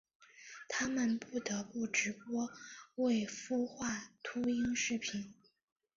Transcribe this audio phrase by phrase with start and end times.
[0.67, 2.49] 他们不得不直播
[2.95, 5.35] 未孵化秃鹰视频。